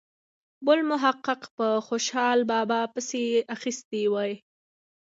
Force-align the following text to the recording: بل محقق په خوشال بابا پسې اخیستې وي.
بل 0.65 0.79
محقق 0.91 1.41
په 1.57 1.67
خوشال 1.87 2.39
بابا 2.51 2.81
پسې 2.93 3.23
اخیستې 3.55 4.01
وي. 4.13 4.33